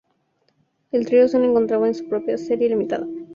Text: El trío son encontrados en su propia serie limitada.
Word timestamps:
El 0.91 1.05
trío 1.05 1.27
son 1.27 1.45
encontrados 1.45 1.87
en 1.87 1.93
su 1.93 2.09
propia 2.09 2.35
serie 2.35 2.69
limitada. 2.69 3.05